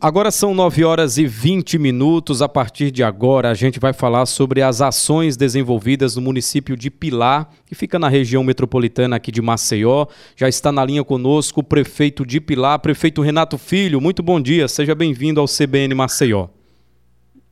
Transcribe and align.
Agora 0.00 0.30
são 0.30 0.54
9 0.54 0.84
horas 0.84 1.18
e 1.18 1.26
20 1.26 1.76
minutos. 1.76 2.40
A 2.40 2.48
partir 2.48 2.92
de 2.92 3.02
agora, 3.02 3.50
a 3.50 3.54
gente 3.54 3.80
vai 3.80 3.92
falar 3.92 4.26
sobre 4.26 4.62
as 4.62 4.80
ações 4.80 5.36
desenvolvidas 5.36 6.14
no 6.14 6.22
município 6.22 6.76
de 6.76 6.88
Pilar, 6.88 7.50
que 7.66 7.74
fica 7.74 7.98
na 7.98 8.08
região 8.08 8.44
metropolitana 8.44 9.16
aqui 9.16 9.32
de 9.32 9.42
Maceió. 9.42 10.06
Já 10.36 10.48
está 10.48 10.70
na 10.70 10.84
linha 10.84 11.02
conosco 11.02 11.62
o 11.62 11.64
prefeito 11.64 12.24
de 12.24 12.40
Pilar, 12.40 12.78
prefeito 12.78 13.22
Renato 13.22 13.58
Filho. 13.58 14.00
Muito 14.00 14.22
bom 14.22 14.40
dia, 14.40 14.68
seja 14.68 14.94
bem-vindo 14.94 15.40
ao 15.40 15.48
CBN 15.48 15.92
Maceió. 15.96 16.46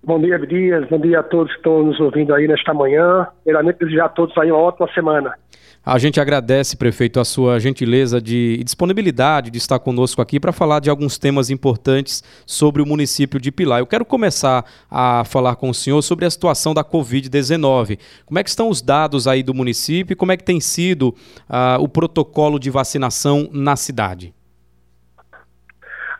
Bom 0.06 0.20
dia, 0.20 0.38
Dias. 0.38 0.88
Bom 0.88 1.00
dia 1.00 1.18
a 1.18 1.22
todos 1.24 1.50
que 1.50 1.58
estão 1.58 1.82
nos 1.82 1.98
ouvindo 1.98 2.32
aí 2.32 2.46
nesta 2.46 2.72
manhã. 2.72 3.26
Primeiramente, 3.42 3.80
desejar 3.80 4.04
a 4.04 4.08
todos 4.08 4.38
aí 4.38 4.52
uma 4.52 4.60
ótima 4.60 4.88
semana. 4.94 5.34
A 5.84 5.98
gente 5.98 6.20
agradece, 6.20 6.76
prefeito, 6.76 7.18
a 7.18 7.24
sua 7.24 7.58
gentileza 7.58 8.20
de 8.20 8.62
disponibilidade 8.62 9.50
de 9.50 9.58
estar 9.58 9.80
conosco 9.80 10.22
aqui 10.22 10.38
para 10.38 10.52
falar 10.52 10.78
de 10.78 10.88
alguns 10.88 11.18
temas 11.18 11.50
importantes 11.50 12.22
sobre 12.46 12.80
o 12.80 12.86
município 12.86 13.40
de 13.40 13.50
Pilar. 13.50 13.80
Eu 13.80 13.86
quero 13.86 14.04
começar 14.04 14.64
a 14.88 15.24
falar 15.24 15.56
com 15.56 15.70
o 15.70 15.74
senhor 15.74 16.00
sobre 16.02 16.24
a 16.24 16.30
situação 16.30 16.72
da 16.72 16.84
Covid-19. 16.84 17.98
Como 18.24 18.38
é 18.38 18.44
que 18.44 18.50
estão 18.50 18.68
os 18.68 18.80
dados 18.80 19.26
aí 19.26 19.42
do 19.42 19.52
município 19.52 20.12
e 20.12 20.16
como 20.16 20.30
é 20.30 20.36
que 20.36 20.44
tem 20.44 20.60
sido 20.60 21.08
uh, 21.50 21.80
o 21.80 21.88
protocolo 21.88 22.60
de 22.60 22.70
vacinação 22.70 23.48
na 23.52 23.74
cidade? 23.74 24.32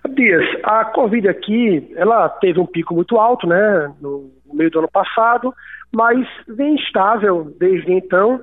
Dias, 0.08 0.44
a 0.62 0.84
Covid 0.84 1.28
aqui, 1.28 1.92
ela 1.96 2.28
teve 2.28 2.60
um 2.60 2.66
pico 2.66 2.94
muito 2.94 3.18
alto, 3.18 3.46
né, 3.46 3.92
no 4.00 4.30
meio 4.52 4.70
do 4.70 4.78
ano 4.78 4.90
passado, 4.90 5.52
mas 5.92 6.26
vem 6.48 6.74
estável 6.76 7.52
desde 7.58 7.92
então 7.92 8.40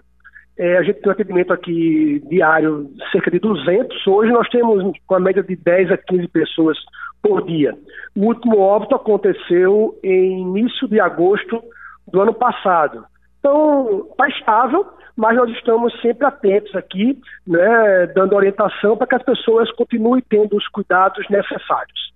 é, 0.57 0.77
a 0.77 0.83
gente 0.83 0.99
tem 0.99 1.09
um 1.09 1.13
atendimento 1.13 1.51
aqui 1.51 2.21
diário, 2.29 2.89
cerca 3.11 3.31
de 3.31 3.39
200. 3.39 4.05
Hoje 4.05 4.31
nós 4.31 4.47
temos 4.49 4.93
com 5.07 5.15
a 5.15 5.19
média 5.19 5.41
de 5.41 5.55
10 5.55 5.91
a 5.91 5.97
15 5.97 6.27
pessoas 6.27 6.77
por 7.21 7.43
dia. 7.45 7.75
O 8.15 8.25
último 8.27 8.59
óbito 8.59 8.95
aconteceu 8.95 9.97
em 10.03 10.41
início 10.41 10.87
de 10.87 10.99
agosto 10.99 11.63
do 12.07 12.21
ano 12.21 12.33
passado. 12.33 13.03
Então, 13.39 14.07
está 14.11 14.27
estável, 14.29 14.85
mas 15.15 15.35
nós 15.35 15.49
estamos 15.51 15.93
sempre 16.01 16.25
atentos 16.25 16.75
aqui, 16.75 17.17
né, 17.45 18.07
dando 18.15 18.35
orientação 18.35 18.97
para 18.97 19.07
que 19.07 19.15
as 19.15 19.23
pessoas 19.23 19.71
continuem 19.73 20.23
tendo 20.27 20.57
os 20.57 20.67
cuidados 20.69 21.25
necessários. 21.29 22.13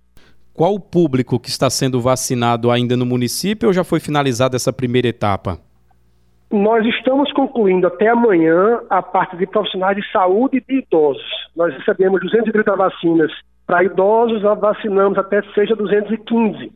Qual 0.52 0.74
o 0.74 0.80
público 0.80 1.38
que 1.38 1.48
está 1.48 1.70
sendo 1.70 2.00
vacinado 2.00 2.70
ainda 2.70 2.96
no 2.96 3.06
município 3.06 3.68
ou 3.68 3.72
já 3.72 3.84
foi 3.84 4.00
finalizada 4.00 4.56
essa 4.56 4.72
primeira 4.72 5.06
etapa? 5.06 5.58
Nós 6.50 6.84
estamos 6.86 7.30
concluindo 7.32 7.86
até 7.86 8.08
amanhã 8.08 8.80
a 8.90 9.00
parte 9.00 9.36
de 9.36 9.46
profissionais 9.46 9.96
de 9.96 10.10
saúde 10.10 10.56
e 10.56 10.60
de 10.60 10.80
idosos. 10.80 11.22
Nós 11.54 11.72
recebemos 11.74 12.20
230 12.20 12.74
vacinas 12.74 13.30
para 13.66 13.84
idosos, 13.84 14.42
nós 14.42 14.58
vacinamos 14.58 15.18
até 15.18 15.42
seja 15.54 15.76
215. 15.76 16.72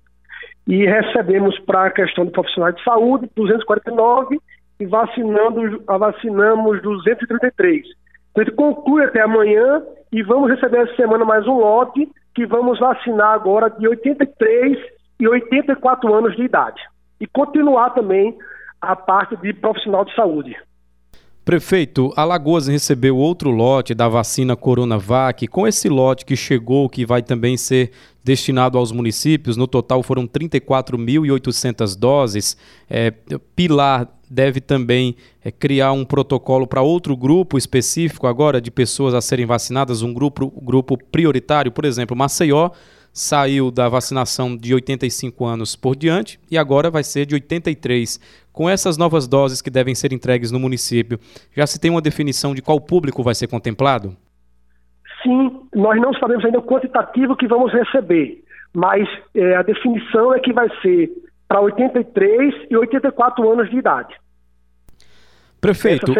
E 0.68 0.86
recebemos 0.86 1.58
para 1.60 1.86
a 1.86 1.90
questão 1.90 2.24
de 2.24 2.30
profissionais 2.30 2.76
de 2.76 2.84
saúde 2.84 3.28
249 3.34 4.38
e 4.82 4.86
vacinando, 4.86 5.80
vacinamos 5.86 6.82
233. 6.82 7.86
Então, 8.30 8.44
gente 8.44 8.54
conclui 8.56 9.04
até 9.04 9.20
amanhã 9.20 9.80
e 10.10 10.22
vamos 10.22 10.50
receber 10.50 10.78
essa 10.78 10.96
semana 10.96 11.24
mais 11.24 11.46
um 11.46 11.54
lote 11.54 12.08
que 12.34 12.44
vamos 12.46 12.80
vacinar 12.80 13.32
agora 13.34 13.68
de 13.70 13.86
83 13.86 14.78
e 15.20 15.28
84 15.28 16.12
anos 16.12 16.34
de 16.34 16.42
idade. 16.42 16.80
E 17.20 17.26
continuar 17.28 17.90
também 17.90 18.36
a 18.80 18.96
parte 18.96 19.36
de 19.36 19.52
profissional 19.52 20.04
de 20.04 20.12
saúde. 20.16 20.56
Prefeito, 21.44 22.12
Alagoas 22.16 22.66
recebeu 22.66 23.16
outro 23.16 23.50
lote 23.50 23.94
da 23.94 24.08
vacina 24.08 24.56
Coronavac. 24.56 25.46
Com 25.48 25.66
esse 25.66 25.88
lote 25.88 26.24
que 26.24 26.36
chegou, 26.36 26.88
que 26.88 27.04
vai 27.04 27.22
também 27.22 27.56
ser 27.56 27.90
destinado 28.24 28.78
aos 28.78 28.90
municípios, 28.90 29.56
no 29.56 29.66
total 29.66 30.02
foram 30.02 30.26
34.800 30.26 31.98
doses. 31.98 32.56
É, 32.88 33.12
Pilar 33.54 34.08
deve 34.32 34.62
também 34.62 35.14
é, 35.44 35.52
criar 35.52 35.92
um 35.92 36.06
protocolo 36.06 36.66
para 36.66 36.80
outro 36.80 37.14
grupo 37.14 37.58
específico 37.58 38.26
agora 38.26 38.62
de 38.62 38.70
pessoas 38.70 39.12
a 39.12 39.20
serem 39.20 39.44
vacinadas, 39.44 40.00
um 40.00 40.14
grupo, 40.14 40.50
grupo 40.62 40.96
prioritário, 40.96 41.70
por 41.70 41.84
exemplo, 41.84 42.16
Maceió 42.16 42.70
saiu 43.12 43.70
da 43.70 43.90
vacinação 43.90 44.56
de 44.56 44.72
85 44.72 45.44
anos 45.44 45.76
por 45.76 45.94
diante 45.94 46.40
e 46.50 46.56
agora 46.56 46.90
vai 46.90 47.04
ser 47.04 47.26
de 47.26 47.34
83. 47.34 48.18
Com 48.50 48.70
essas 48.70 48.96
novas 48.96 49.28
doses 49.28 49.60
que 49.60 49.68
devem 49.68 49.94
ser 49.94 50.14
entregues 50.14 50.50
no 50.50 50.58
município, 50.58 51.18
já 51.54 51.66
se 51.66 51.78
tem 51.78 51.90
uma 51.90 52.00
definição 52.00 52.54
de 52.54 52.62
qual 52.62 52.80
público 52.80 53.22
vai 53.22 53.34
ser 53.34 53.48
contemplado? 53.48 54.16
Sim, 55.22 55.60
nós 55.74 56.00
não 56.00 56.14
sabemos 56.14 56.42
ainda 56.42 56.58
o 56.58 56.62
quantitativo 56.62 57.36
que 57.36 57.46
vamos 57.46 57.70
receber, 57.70 58.42
mas 58.74 59.06
é, 59.34 59.56
a 59.56 59.62
definição 59.62 60.34
é 60.34 60.40
que 60.40 60.54
vai 60.54 60.68
ser 60.80 61.10
para 61.46 61.60
83 61.60 62.54
e 62.70 62.76
84 62.78 63.52
anos 63.52 63.68
de 63.68 63.76
idade. 63.76 64.14
Prefeito, 65.62 66.12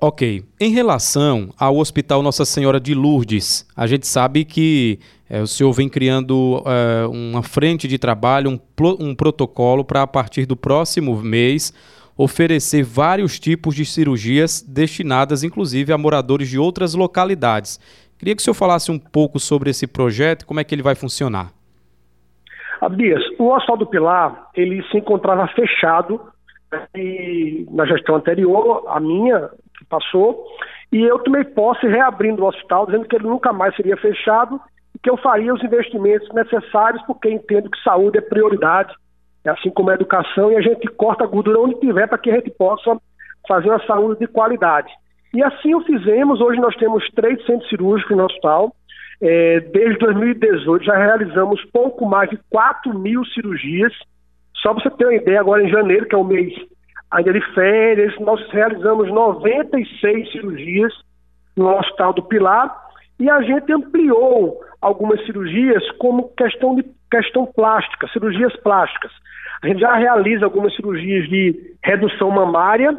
ok. 0.00 0.42
Em 0.60 0.72
relação 0.72 1.50
ao 1.56 1.76
Hospital 1.76 2.24
Nossa 2.24 2.44
Senhora 2.44 2.80
de 2.80 2.92
Lourdes, 2.92 3.64
a 3.76 3.86
gente 3.86 4.04
sabe 4.04 4.44
que 4.44 4.98
é, 5.30 5.40
o 5.40 5.46
senhor 5.46 5.70
vem 5.70 5.88
criando 5.88 6.60
é, 6.66 7.06
uma 7.06 7.40
frente 7.40 7.86
de 7.86 7.96
trabalho, 7.98 8.50
um, 8.50 8.58
um 8.98 9.14
protocolo 9.14 9.84
para, 9.84 10.02
a 10.02 10.08
partir 10.08 10.44
do 10.44 10.56
próximo 10.56 11.16
mês, 11.22 11.72
oferecer 12.16 12.82
vários 12.82 13.38
tipos 13.38 13.76
de 13.76 13.84
cirurgias 13.84 14.60
destinadas, 14.60 15.44
inclusive, 15.44 15.92
a 15.92 15.96
moradores 15.96 16.48
de 16.48 16.58
outras 16.58 16.92
localidades. 16.92 17.78
Queria 18.18 18.34
que 18.34 18.42
o 18.42 18.44
senhor 18.44 18.54
falasse 18.54 18.90
um 18.90 18.98
pouco 18.98 19.38
sobre 19.38 19.70
esse 19.70 19.86
projeto 19.86 20.42
e 20.42 20.46
como 20.46 20.58
é 20.58 20.64
que 20.64 20.74
ele 20.74 20.82
vai 20.82 20.96
funcionar. 20.96 21.52
Abdias, 22.80 23.22
o 23.38 23.54
Hospital 23.54 23.76
do 23.76 23.86
Pilar, 23.86 24.48
ele 24.56 24.82
se 24.90 24.98
encontrava 24.98 25.46
fechado 25.54 26.20
e, 26.94 27.66
na 27.70 27.84
gestão 27.86 28.16
anterior, 28.16 28.84
a 28.88 29.00
minha, 29.00 29.50
que 29.78 29.84
passou, 29.86 30.44
e 30.92 31.02
eu 31.02 31.18
tomei 31.20 31.44
posse 31.44 31.86
reabrindo 31.86 32.42
o 32.42 32.46
hospital, 32.46 32.86
dizendo 32.86 33.06
que 33.06 33.16
ele 33.16 33.26
nunca 33.26 33.52
mais 33.52 33.74
seria 33.76 33.96
fechado 33.96 34.60
que 35.02 35.10
eu 35.10 35.16
faria 35.16 35.54
os 35.54 35.62
investimentos 35.62 36.28
necessários, 36.34 37.02
porque 37.06 37.30
entendo 37.30 37.70
que 37.70 37.82
saúde 37.82 38.18
é 38.18 38.20
prioridade, 38.20 38.92
assim 39.46 39.70
como 39.70 39.90
a 39.90 39.94
educação, 39.94 40.52
e 40.52 40.56
a 40.56 40.60
gente 40.60 40.86
corta 40.88 41.24
a 41.24 41.26
gordura 41.26 41.60
onde 41.60 41.80
tiver 41.80 42.06
para 42.06 42.18
que 42.18 42.30
a 42.30 42.34
gente 42.34 42.50
possa 42.50 42.98
fazer 43.48 43.70
uma 43.70 43.84
saúde 43.86 44.20
de 44.20 44.26
qualidade. 44.26 44.92
E 45.32 45.42
assim 45.42 45.74
o 45.74 45.84
fizemos, 45.84 46.40
hoje 46.40 46.60
nós 46.60 46.76
temos 46.76 47.06
três 47.14 47.44
centros 47.46 47.68
cirúrgicos 47.68 48.16
no 48.16 48.24
hospital, 48.24 48.74
é, 49.22 49.60
desde 49.60 49.98
2018 49.98 50.84
já 50.84 50.96
realizamos 50.96 51.62
pouco 51.72 52.06
mais 52.06 52.28
de 52.28 52.38
4 52.50 52.98
mil 52.98 53.24
cirurgias, 53.26 53.92
só 54.62 54.74
para 54.74 54.82
você 54.82 54.90
ter 54.90 55.04
uma 55.04 55.14
ideia, 55.14 55.40
agora 55.40 55.62
em 55.62 55.70
janeiro, 55.70 56.06
que 56.06 56.14
é 56.14 56.18
o 56.18 56.24
mês 56.24 56.52
ainda 57.10 57.32
de 57.32 57.40
férias, 57.54 58.18
nós 58.20 58.40
realizamos 58.50 59.08
96 59.08 60.30
cirurgias 60.30 60.92
no 61.56 61.76
Hospital 61.76 62.12
do 62.12 62.22
Pilar, 62.22 62.74
e 63.18 63.28
a 63.28 63.42
gente 63.42 63.72
ampliou 63.72 64.60
algumas 64.80 65.24
cirurgias 65.26 65.82
como 65.98 66.28
questão 66.36 66.74
de 66.74 66.84
questão 67.10 67.44
plástica, 67.44 68.08
cirurgias 68.08 68.54
plásticas. 68.60 69.10
A 69.62 69.66
gente 69.66 69.80
já 69.80 69.94
realiza 69.94 70.44
algumas 70.44 70.74
cirurgias 70.74 71.28
de 71.28 71.74
redução 71.84 72.30
mamária 72.30 72.98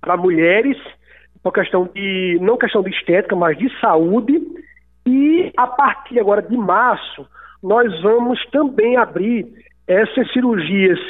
para 0.00 0.16
mulheres, 0.16 0.76
por 1.42 1.52
questão 1.52 1.88
de 1.94 2.38
não 2.40 2.58
questão 2.58 2.82
de 2.82 2.90
estética, 2.90 3.34
mas 3.34 3.56
de 3.56 3.70
saúde. 3.80 4.40
E 5.06 5.52
a 5.56 5.66
partir 5.66 6.18
agora 6.20 6.42
de 6.42 6.56
março, 6.56 7.26
nós 7.62 8.00
vamos 8.02 8.44
também 8.50 8.96
abrir 8.96 9.46
essas 9.90 10.30
cirurgias 10.32 11.00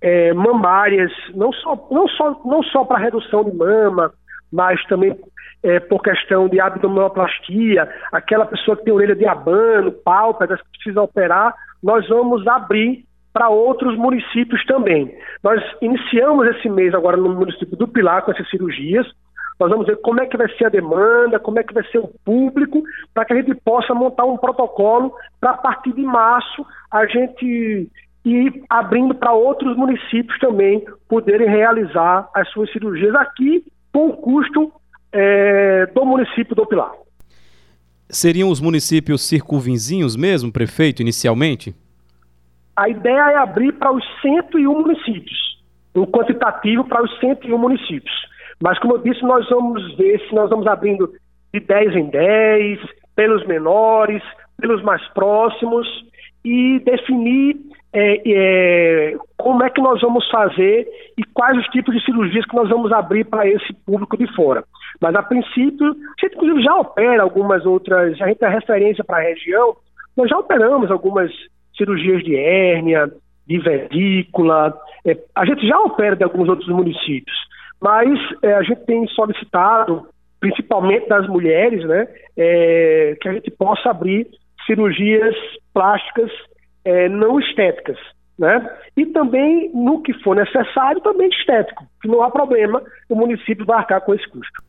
é, 0.00 0.32
mamárias, 0.32 1.12
não 1.34 1.52
só, 1.52 1.88
não 1.90 2.08
só, 2.08 2.40
não 2.46 2.62
só 2.62 2.82
para 2.82 2.98
redução 2.98 3.44
de 3.44 3.54
mama, 3.54 4.10
mas 4.50 4.82
também 4.86 5.14
é, 5.62 5.78
por 5.78 6.02
questão 6.02 6.48
de 6.48 6.58
abdominoplastia, 6.58 7.86
aquela 8.10 8.46
pessoa 8.46 8.76
que 8.76 8.84
tem 8.84 8.92
orelha 8.92 9.14
de 9.14 9.26
abano, 9.26 9.92
pálpebras, 9.92 10.62
que 10.62 10.70
precisa 10.70 11.02
operar, 11.02 11.54
nós 11.82 12.08
vamos 12.08 12.46
abrir 12.46 13.04
para 13.34 13.50
outros 13.50 13.96
municípios 13.98 14.64
também. 14.64 15.14
Nós 15.42 15.62
iniciamos 15.82 16.48
esse 16.48 16.70
mês 16.70 16.94
agora 16.94 17.18
no 17.18 17.28
município 17.34 17.76
do 17.76 17.86
Pilar 17.86 18.22
com 18.22 18.32
essas 18.32 18.48
cirurgias. 18.48 19.06
Nós 19.60 19.70
vamos 19.70 19.86
ver 19.86 19.96
como 20.00 20.20
é 20.20 20.26
que 20.26 20.36
vai 20.38 20.48
ser 20.56 20.66
a 20.66 20.70
demanda, 20.70 21.38
como 21.38 21.58
é 21.58 21.62
que 21.62 21.74
vai 21.74 21.84
ser 21.84 21.98
o 21.98 22.10
público, 22.24 22.82
para 23.12 23.26
que 23.26 23.34
a 23.34 23.36
gente 23.36 23.54
possa 23.54 23.94
montar 23.94 24.24
um 24.24 24.38
protocolo 24.38 25.14
para 25.38 25.50
a 25.50 25.56
partir 25.58 25.92
de 25.92 26.02
março 26.02 26.66
a 26.90 27.06
gente 27.06 27.88
ir 28.24 28.62
abrindo 28.70 29.14
para 29.14 29.32
outros 29.32 29.76
municípios 29.76 30.38
também 30.38 30.84
poderem 31.08 31.48
realizar 31.48 32.28
as 32.34 32.48
suas 32.50 32.70
cirurgias 32.72 33.14
aqui 33.14 33.64
com 33.92 34.12
custo 34.12 34.72
é, 35.12 35.86
do 35.86 36.04
município 36.04 36.54
do 36.54 36.66
Pilar. 36.66 36.92
Seriam 38.08 38.50
os 38.50 38.60
municípios 38.60 39.22
circunvizinhos 39.22 40.16
mesmo, 40.16 40.52
prefeito, 40.52 41.02
inicialmente? 41.02 41.74
A 42.76 42.88
ideia 42.88 43.32
é 43.32 43.36
abrir 43.36 43.72
para 43.72 43.92
os 43.92 44.04
101 44.22 44.80
municípios, 44.80 45.60
um 45.94 46.06
quantitativo 46.06 46.84
para 46.84 47.02
os 47.02 47.20
101 47.20 47.56
municípios. 47.58 48.14
Mas, 48.62 48.78
como 48.78 48.94
eu 48.94 48.98
disse, 48.98 49.22
nós 49.22 49.48
vamos 49.48 49.96
ver 49.96 50.20
se 50.20 50.34
nós 50.34 50.48
vamos 50.48 50.66
abrindo 50.66 51.12
de 51.52 51.60
10 51.60 51.96
em 51.96 52.10
10, 52.10 52.78
pelos 53.14 53.46
menores, 53.46 54.22
pelos 54.58 54.82
mais 54.82 55.06
próximos, 55.08 55.86
e 56.44 56.80
definir 56.80 57.56
é, 57.92 58.22
é, 58.24 59.16
como 59.36 59.62
é 59.62 59.70
que 59.70 59.80
nós 59.80 60.00
vamos 60.00 60.28
fazer 60.30 60.88
e 61.18 61.24
quais 61.34 61.58
os 61.58 61.66
tipos 61.66 61.94
de 61.94 62.04
cirurgias 62.04 62.44
que 62.46 62.56
nós 62.56 62.68
vamos 62.68 62.90
abrir 62.92 63.24
para 63.24 63.46
esse 63.46 63.72
público 63.84 64.16
de 64.16 64.26
fora. 64.34 64.64
Mas, 65.00 65.14
a 65.14 65.22
princípio, 65.22 65.88
a 65.88 66.26
gente 66.26 66.36
inclusive 66.36 66.62
já 66.62 66.74
opera 66.76 67.22
algumas 67.22 67.66
outras, 67.66 68.20
a 68.20 68.28
gente 68.28 68.42
é 68.42 68.48
referência 68.48 69.04
para 69.04 69.18
a 69.18 69.28
região, 69.28 69.76
nós 70.16 70.28
já 70.28 70.38
operamos 70.38 70.90
algumas 70.90 71.30
cirurgias 71.76 72.22
de 72.22 72.36
hérnia, 72.36 73.10
de 73.46 73.58
vesícula, 73.58 74.74
é, 75.04 75.16
a 75.34 75.44
gente 75.44 75.66
já 75.66 75.78
opera 75.80 76.16
de 76.16 76.24
alguns 76.24 76.48
outros 76.48 76.68
municípios, 76.68 77.36
mas 77.80 78.18
é, 78.42 78.54
a 78.54 78.62
gente 78.62 78.84
tem 78.86 79.06
solicitado, 79.08 80.06
principalmente 80.40 81.08
das 81.08 81.26
mulheres, 81.26 81.84
né, 81.84 82.06
é, 82.36 83.16
que 83.20 83.28
a 83.28 83.32
gente 83.32 83.50
possa 83.50 83.90
abrir 83.90 84.26
cirurgias 84.66 85.34
plásticas 85.74 86.30
é, 86.84 87.08
não 87.08 87.38
estéticas. 87.40 87.98
Né? 88.38 88.70
E 88.96 89.06
também, 89.06 89.70
no 89.74 90.02
que 90.02 90.12
for 90.22 90.34
necessário, 90.34 91.00
também 91.00 91.28
estético, 91.28 91.84
que 92.00 92.08
não 92.08 92.22
há 92.22 92.30
problema, 92.30 92.82
o 93.08 93.14
município 93.14 93.64
vai 93.64 93.78
arcar 93.78 94.00
com 94.00 94.14
esse 94.14 94.28
custo. 94.28 94.62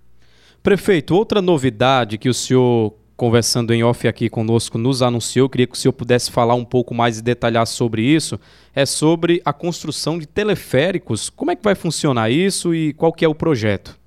Prefeito, 0.61 1.15
outra 1.15 1.41
novidade 1.41 2.17
que 2.17 2.29
o 2.29 2.33
senhor, 2.33 2.93
conversando 3.17 3.73
em 3.73 3.83
off 3.83 4.07
aqui 4.07 4.29
conosco, 4.29 4.77
nos 4.77 5.01
anunciou, 5.01 5.49
queria 5.49 5.67
que 5.67 5.73
o 5.73 5.77
senhor 5.77 5.93
pudesse 5.93 6.31
falar 6.31 6.55
um 6.55 6.65
pouco 6.65 6.93
mais 6.93 7.19
e 7.19 7.23
detalhar 7.23 7.65
sobre 7.65 8.01
isso, 8.01 8.39
é 8.75 8.85
sobre 8.85 9.41
a 9.43 9.51
construção 9.51 10.19
de 10.19 10.27
teleféricos. 10.27 11.29
Como 11.29 11.51
é 11.51 11.55
que 11.55 11.63
vai 11.63 11.75
funcionar 11.75 12.29
isso 12.29 12.75
e 12.75 12.93
qual 12.93 13.11
que 13.11 13.25
é 13.25 13.27
o 13.27 13.35
projeto? 13.35 13.97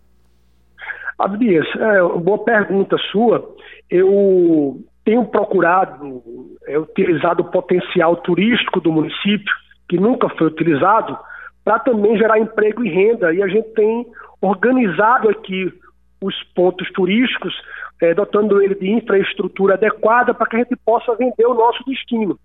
Abdias, 1.18 1.66
é, 1.76 2.18
boa 2.20 2.38
pergunta 2.44 2.96
sua. 3.10 3.54
Eu 3.90 4.80
tenho 5.06 5.24
procurado 5.24 6.22
é, 6.66 6.76
utilizar 6.76 7.40
o 7.40 7.44
potencial 7.44 8.16
turístico 8.16 8.80
do 8.80 8.90
município, 8.90 9.54
que 9.88 9.96
nunca 9.96 10.28
foi 10.30 10.48
utilizado, 10.48 11.16
para 11.64 11.78
também 11.78 12.18
gerar 12.18 12.40
emprego 12.40 12.84
e 12.84 12.90
renda. 12.90 13.32
E 13.32 13.40
a 13.40 13.46
gente 13.46 13.68
tem 13.70 14.04
organizado 14.42 15.30
aqui 15.30 15.72
os 16.20 16.34
pontos 16.56 16.90
turísticos, 16.90 17.54
é, 18.02 18.14
dotando 18.14 18.60
ele 18.60 18.74
de 18.74 18.90
infraestrutura 18.90 19.74
adequada 19.74 20.34
para 20.34 20.46
que 20.48 20.56
a 20.56 20.58
gente 20.58 20.76
possa 20.84 21.14
vender 21.14 21.46
o 21.46 21.54
nosso 21.54 21.84
destino. 21.86 22.36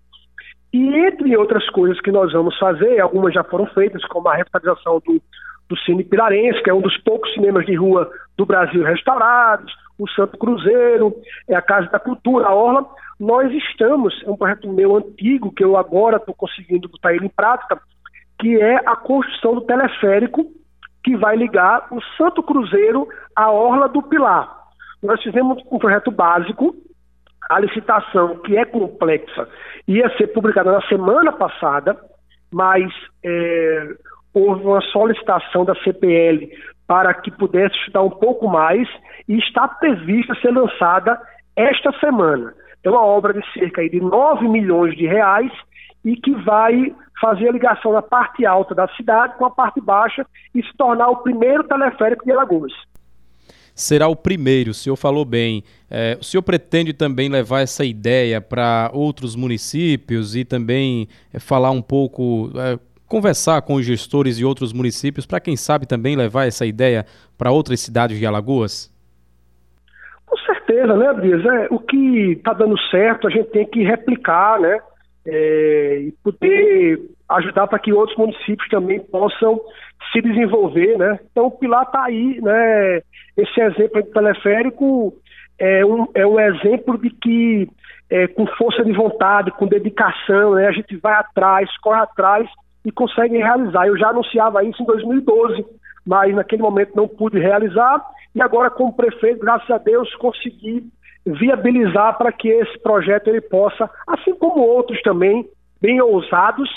E 0.72 0.94
entre 0.94 1.36
outras 1.36 1.68
coisas 1.70 2.00
que 2.00 2.12
nós 2.12 2.32
vamos 2.32 2.56
fazer, 2.58 3.00
algumas 3.00 3.34
já 3.34 3.42
foram 3.42 3.66
feitas, 3.66 4.04
como 4.04 4.28
a 4.28 4.36
revitalização 4.36 5.02
do, 5.04 5.20
do 5.72 5.78
Cine 5.78 6.04
Pirarense, 6.04 6.62
que 6.62 6.68
é 6.68 6.74
um 6.74 6.82
dos 6.82 6.98
poucos 6.98 7.32
cinemas 7.32 7.64
de 7.64 7.74
rua 7.74 8.10
do 8.36 8.44
Brasil 8.44 8.84
restaurados, 8.84 9.72
o 9.98 10.06
Santo 10.10 10.36
Cruzeiro, 10.36 11.14
é 11.48 11.54
a 11.54 11.62
Casa 11.62 11.88
da 11.88 11.98
Cultura, 11.98 12.46
a 12.46 12.54
Orla. 12.54 12.86
Nós 13.18 13.50
estamos, 13.50 14.22
é 14.26 14.30
um 14.30 14.36
projeto 14.36 14.68
meu 14.68 14.96
antigo, 14.96 15.50
que 15.50 15.64
eu 15.64 15.78
agora 15.78 16.18
estou 16.18 16.34
conseguindo 16.34 16.90
botar 16.90 17.14
ele 17.14 17.24
em 17.24 17.30
prática, 17.30 17.80
que 18.38 18.60
é 18.60 18.76
a 18.84 18.94
construção 18.96 19.54
do 19.54 19.62
teleférico 19.62 20.44
que 21.02 21.16
vai 21.16 21.36
ligar 21.36 21.86
o 21.90 22.02
Santo 22.18 22.42
Cruzeiro 22.42 23.08
à 23.34 23.50
Orla 23.50 23.88
do 23.88 24.02
Pilar. 24.02 24.54
Nós 25.02 25.22
fizemos 25.22 25.62
um 25.70 25.78
projeto 25.78 26.10
básico, 26.10 26.74
a 27.48 27.58
licitação, 27.58 28.36
que 28.40 28.58
é 28.58 28.64
complexa, 28.66 29.48
ia 29.88 30.08
ser 30.18 30.28
publicada 30.28 30.70
na 30.70 30.82
semana 30.82 31.32
passada, 31.32 31.96
mas 32.52 32.92
é, 33.24 33.94
houve 34.34 34.64
uma 34.64 34.80
solicitação 34.80 35.64
da 35.64 35.74
CPL 35.82 36.50
para 36.86 37.14
que 37.14 37.30
pudesse 37.30 37.74
estudar 37.76 38.02
um 38.02 38.10
pouco 38.10 38.48
mais 38.48 38.88
e 39.28 39.38
está 39.38 39.68
prevista 39.68 40.34
ser 40.36 40.50
lançada 40.50 41.20
esta 41.56 41.92
semana. 42.00 42.54
É 42.82 42.90
uma 42.90 43.04
obra 43.04 43.32
de 43.32 43.52
cerca 43.52 43.88
de 43.88 44.00
9 44.00 44.48
milhões 44.48 44.96
de 44.96 45.06
reais 45.06 45.52
e 46.04 46.16
que 46.16 46.32
vai 46.42 46.94
fazer 47.20 47.48
a 47.48 47.52
ligação 47.52 47.92
da 47.92 48.02
parte 48.02 48.44
alta 48.44 48.74
da 48.74 48.88
cidade 48.96 49.36
com 49.38 49.46
a 49.46 49.50
parte 49.50 49.80
baixa 49.80 50.26
e 50.54 50.62
se 50.62 50.76
tornar 50.76 51.08
o 51.08 51.18
primeiro 51.18 51.62
teleférico 51.64 52.24
de 52.24 52.32
Alagoas. 52.32 52.72
Será 53.74 54.06
o 54.06 54.16
primeiro, 54.16 54.72
o 54.72 54.74
senhor 54.74 54.96
falou 54.96 55.24
bem. 55.24 55.64
É, 55.90 56.18
o 56.20 56.24
senhor 56.24 56.42
pretende 56.42 56.92
também 56.92 57.28
levar 57.28 57.60
essa 57.60 57.84
ideia 57.84 58.40
para 58.40 58.90
outros 58.92 59.34
municípios 59.34 60.36
e 60.36 60.44
também 60.44 61.08
é, 61.32 61.38
falar 61.38 61.70
um 61.70 61.80
pouco, 61.80 62.50
é, 62.56 62.78
conversar 63.12 63.60
com 63.60 63.74
os 63.74 63.84
gestores 63.84 64.38
de 64.38 64.44
outros 64.46 64.72
municípios 64.72 65.26
para, 65.26 65.38
quem 65.38 65.54
sabe, 65.54 65.86
também 65.86 66.16
levar 66.16 66.46
essa 66.46 66.64
ideia 66.64 67.04
para 67.36 67.50
outras 67.50 67.78
cidades 67.78 68.18
de 68.18 68.24
Alagoas? 68.24 68.90
Com 70.24 70.38
certeza, 70.38 70.96
né, 70.96 71.12
Bias? 71.12 71.44
É, 71.44 71.68
o 71.70 71.78
que 71.78 72.32
está 72.32 72.54
dando 72.54 72.74
certo 72.88 73.28
a 73.28 73.30
gente 73.30 73.50
tem 73.50 73.66
que 73.66 73.82
replicar, 73.82 74.58
né? 74.58 74.80
É, 75.26 76.04
e 76.06 76.12
poder 76.24 77.02
ajudar 77.28 77.66
para 77.66 77.78
que 77.78 77.92
outros 77.92 78.16
municípios 78.16 78.66
também 78.70 78.98
possam 78.98 79.60
se 80.10 80.22
desenvolver, 80.22 80.96
né? 80.96 81.20
Então 81.30 81.48
o 81.48 81.50
Pilar 81.50 81.82
está 81.82 82.04
aí, 82.04 82.40
né? 82.40 83.02
Esse 83.36 83.60
exemplo 83.60 84.02
do 84.02 84.10
teleférico 84.10 85.12
é 85.58 85.84
um, 85.84 86.08
é 86.14 86.26
um 86.26 86.40
exemplo 86.40 86.96
de 86.96 87.10
que 87.10 87.68
é, 88.08 88.26
com 88.26 88.46
força 88.56 88.82
de 88.82 88.92
vontade, 88.92 89.50
com 89.50 89.66
dedicação, 89.66 90.54
né? 90.54 90.66
A 90.66 90.72
gente 90.72 90.96
vai 90.96 91.12
atrás, 91.12 91.68
corre 91.78 92.00
atrás 92.00 92.48
e 92.84 92.90
consegue 92.90 93.36
realizar. 93.36 93.86
Eu 93.86 93.96
já 93.96 94.08
anunciava 94.08 94.64
isso 94.64 94.82
em 94.82 94.86
2012, 94.86 95.64
mas 96.06 96.34
naquele 96.34 96.62
momento 96.62 96.96
não 96.96 97.06
pude 97.06 97.38
realizar 97.38 98.04
e 98.34 98.40
agora 98.40 98.70
como 98.70 98.94
prefeito, 98.94 99.40
graças 99.40 99.70
a 99.70 99.78
Deus, 99.78 100.14
consegui 100.16 100.90
viabilizar 101.24 102.16
para 102.16 102.32
que 102.32 102.48
esse 102.48 102.78
projeto 102.80 103.28
ele 103.28 103.40
possa, 103.40 103.88
assim 104.06 104.34
como 104.34 104.60
outros 104.60 105.00
também, 105.02 105.48
bem 105.80 106.00
ousados, 106.00 106.68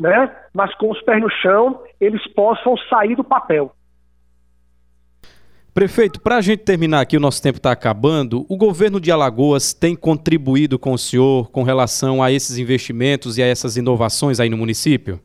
né, 0.00 0.34
mas 0.52 0.74
com 0.76 0.90
os 0.90 1.00
pés 1.02 1.20
no 1.20 1.30
chão, 1.30 1.82
eles 2.00 2.26
possam 2.32 2.76
sair 2.88 3.14
do 3.14 3.24
papel. 3.24 3.72
Prefeito, 5.72 6.22
para 6.22 6.36
a 6.36 6.40
gente 6.40 6.60
terminar 6.60 7.02
aqui, 7.02 7.18
o 7.18 7.20
nosso 7.20 7.42
tempo 7.42 7.58
está 7.58 7.70
acabando. 7.70 8.46
O 8.48 8.56
governo 8.56 8.98
de 8.98 9.12
Alagoas 9.12 9.74
tem 9.74 9.94
contribuído 9.94 10.78
com 10.78 10.92
o 10.92 10.98
senhor 10.98 11.50
com 11.50 11.62
relação 11.62 12.22
a 12.22 12.32
esses 12.32 12.56
investimentos 12.56 13.36
e 13.36 13.42
a 13.42 13.46
essas 13.46 13.76
inovações 13.76 14.40
aí 14.40 14.48
no 14.48 14.56
município? 14.56 15.20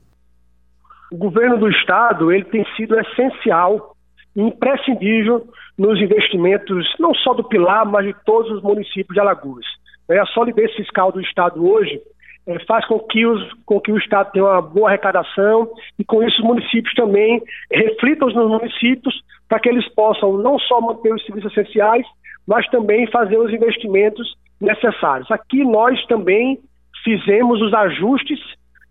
O 1.12 1.18
governo 1.18 1.58
do 1.58 1.70
estado 1.70 2.32
ele 2.32 2.46
tem 2.46 2.66
sido 2.78 2.98
essencial, 2.98 3.96
imprescindível 4.34 5.46
nos 5.78 6.00
investimentos 6.02 6.88
não 7.00 7.14
só 7.14 7.34
do 7.34 7.44
Pilar, 7.44 7.86
mas 7.86 8.06
de 8.06 8.16
todos 8.26 8.50
os 8.50 8.64
municípios 8.64 9.14
de 9.14 9.20
Alagoas. 9.20 9.66
É, 10.10 10.20
a 10.20 10.26
solidez 10.28 10.74
fiscal 10.74 11.12
do 11.12 11.20
Estado 11.20 11.70
hoje 11.70 12.02
é, 12.48 12.58
faz 12.66 12.86
com 12.88 12.98
que, 13.00 13.26
os, 13.26 13.42
com 13.66 13.82
que 13.82 13.92
o 13.92 13.98
Estado 13.98 14.32
tenha 14.32 14.46
uma 14.46 14.62
boa 14.62 14.88
arrecadação 14.88 15.70
e 16.00 16.06
com 16.06 16.24
isso 16.24 16.42
os 16.42 16.48
municípios 16.48 16.94
também 16.94 17.42
reflitam 17.70 18.30
nos 18.30 18.50
municípios 18.50 19.14
para 19.50 19.60
que 19.60 19.68
eles 19.68 19.88
possam 19.94 20.38
não 20.38 20.58
só 20.60 20.80
manter 20.80 21.14
os 21.14 21.26
serviços 21.26 21.52
essenciais, 21.52 22.06
mas 22.48 22.66
também 22.70 23.06
fazer 23.08 23.38
os 23.38 23.54
investimentos 23.54 24.34
necessários. 24.62 25.30
Aqui 25.30 25.64
nós 25.66 26.02
também 26.06 26.58
fizemos 27.04 27.62
os 27.62 27.74
ajustes 27.74 28.40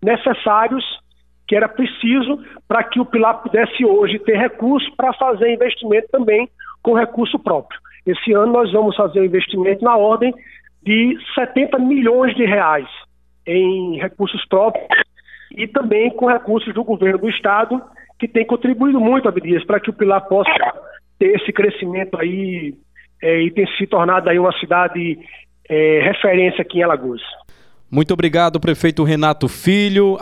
necessários 0.03 1.00
que 1.51 1.55
era 1.57 1.67
preciso 1.67 2.39
para 2.65 2.81
que 2.81 2.97
o 2.97 3.05
Pilar 3.05 3.43
pudesse 3.43 3.83
hoje 3.83 4.17
ter 4.19 4.37
recursos 4.37 4.89
para 4.95 5.11
fazer 5.11 5.53
investimento 5.53 6.07
também 6.09 6.47
com 6.81 6.93
recurso 6.93 7.37
próprio. 7.37 7.77
Esse 8.05 8.31
ano 8.31 8.53
nós 8.53 8.71
vamos 8.71 8.95
fazer 8.95 9.19
um 9.19 9.25
investimento 9.25 9.83
na 9.83 9.97
ordem 9.97 10.33
de 10.81 11.17
70 11.35 11.77
milhões 11.77 12.33
de 12.37 12.45
reais 12.45 12.87
em 13.45 13.99
recursos 13.99 14.41
próprios 14.47 14.87
e 15.51 15.67
também 15.67 16.09
com 16.11 16.25
recursos 16.25 16.73
do 16.73 16.85
governo 16.85 17.19
do 17.19 17.29
estado, 17.29 17.81
que 18.17 18.29
tem 18.29 18.45
contribuído 18.45 19.01
muito, 19.01 19.27
Abdias, 19.27 19.65
para 19.65 19.81
que 19.81 19.89
o 19.89 19.93
Pilar 19.93 20.25
possa 20.29 20.49
ter 21.19 21.35
esse 21.35 21.51
crescimento 21.51 22.17
aí 22.17 22.73
é, 23.21 23.41
e 23.41 23.51
ter 23.51 23.67
se 23.77 23.85
tornado 23.87 24.29
aí 24.29 24.39
uma 24.39 24.57
cidade 24.57 25.19
é, 25.67 25.99
referência 26.01 26.61
aqui 26.61 26.79
em 26.79 26.83
Alagoas. 26.83 27.21
Muito 27.91 28.13
obrigado, 28.13 28.57
prefeito 28.57 29.03
Renato 29.03 29.49
Filho. 29.49 30.17